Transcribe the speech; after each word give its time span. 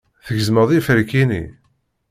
Tgezmeḍ 0.25 0.69
iferki-nni? 0.71 1.43